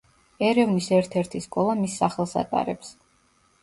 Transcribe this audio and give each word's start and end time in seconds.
ერევნის 0.47 0.87
ერთ-ერთი 0.97 1.43
სკოლა 1.47 1.79
მის 1.85 2.01
სახელს 2.03 2.37
ატარებს. 2.45 2.95